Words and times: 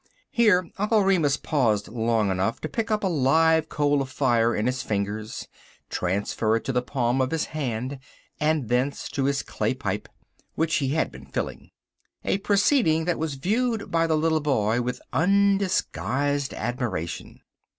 Here 0.31 0.67
Uncle 0.79 1.01
Remus 1.03 1.37
paused 1.37 1.87
long 1.87 2.31
enough 2.31 2.59
to 2.61 2.67
pick 2.67 2.89
up 2.89 3.03
a 3.03 3.07
live 3.07 3.69
coal 3.69 4.01
of 4.01 4.09
fire 4.09 4.55
in 4.55 4.65
his 4.65 4.81
fingers, 4.81 5.47
transfer 5.91 6.55
it 6.55 6.63
to 6.65 6.71
the 6.71 6.81
palm 6.81 7.21
of 7.21 7.29
his 7.29 7.45
hand, 7.53 7.99
and 8.39 8.67
thence 8.67 9.07
to 9.09 9.25
his 9.25 9.43
clay 9.43 9.75
pipe, 9.75 10.09
which 10.55 10.77
he 10.77 10.87
had 10.87 11.11
been 11.11 11.27
filling 11.27 11.69
a 12.25 12.39
proceeding 12.39 13.05
that 13.05 13.19
was 13.19 13.35
viewed 13.35 13.91
by 13.91 14.07
the 14.07 14.17
little 14.17 14.41
boy 14.41 14.81
with 14.81 15.03
undisguised 15.13 16.51
admiration. 16.55 17.41